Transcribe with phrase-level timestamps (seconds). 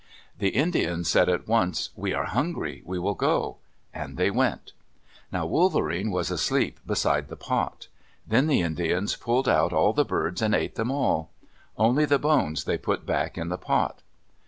[0.39, 2.81] The Indians said at once, "We are hungry.
[2.83, 3.57] We will go."
[3.93, 4.73] And they went.
[5.31, 7.87] Now Wolverene was asleep beside the pot.
[8.25, 11.29] Then the Indians pulled out all the birds and ate them all.
[11.77, 14.01] Only the bones they put back in the pot.